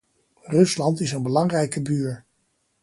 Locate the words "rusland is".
0.49-1.11